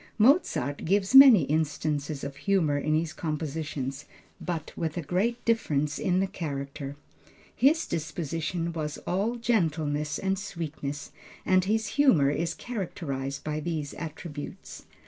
Mozart 0.17 0.83
gives 0.83 1.13
many 1.13 1.43
instances 1.43 2.23
of 2.23 2.35
humor 2.35 2.75
in 2.79 2.95
his 2.95 3.13
compositions, 3.13 4.05
but 4.43 4.73
with 4.75 4.97
a 4.97 5.03
great 5.03 5.45
difference 5.45 5.99
in 5.99 6.19
the 6.19 6.25
character. 6.25 6.95
His 7.55 7.85
disposition 7.85 8.73
was 8.73 8.97
all 9.05 9.35
gentleness 9.35 10.17
and 10.17 10.39
sweetness, 10.39 11.11
and 11.45 11.65
his 11.65 11.85
humor 11.85 12.31
is 12.31 12.55
characterized 12.55 13.43
by 13.43 13.59
these 13.59 13.93
attributes. 13.93 14.85